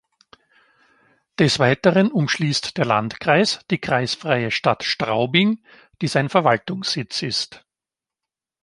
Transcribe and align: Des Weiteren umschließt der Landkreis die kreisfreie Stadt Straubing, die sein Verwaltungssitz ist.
Des 1.37 1.59
Weiteren 1.59 2.11
umschließt 2.11 2.75
der 2.75 2.85
Landkreis 2.85 3.59
die 3.69 3.77
kreisfreie 3.77 4.49
Stadt 4.49 4.83
Straubing, 4.83 5.63
die 6.01 6.07
sein 6.07 6.27
Verwaltungssitz 6.27 7.21
ist. 7.21 7.67